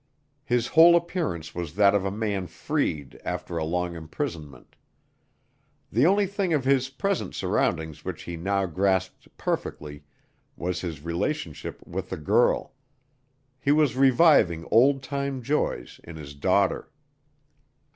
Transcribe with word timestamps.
His 0.43 0.65
whole 0.69 0.95
appearance 0.95 1.53
was 1.53 1.75
that 1.75 1.93
of 1.93 2.05
a 2.05 2.09
man 2.09 2.47
freed 2.47 3.21
after 3.23 3.57
a 3.59 3.63
long 3.63 3.95
imprisonment. 3.95 4.75
The 5.91 6.07
only 6.07 6.25
thing 6.25 6.53
of 6.55 6.65
his 6.65 6.89
present 6.89 7.35
surroundings 7.35 8.03
which 8.03 8.23
he 8.23 8.35
now 8.35 8.65
grasped 8.65 9.27
perfectly 9.37 10.01
was 10.57 10.81
his 10.81 11.03
relationship 11.03 11.85
with 11.85 12.09
the 12.09 12.17
girl. 12.17 12.73
He 13.59 13.71
was 13.71 13.95
reviving 13.95 14.67
old 14.71 15.03
time 15.03 15.43
joys 15.43 16.01
in 16.03 16.15
his 16.15 16.33
daughter. 16.33 16.89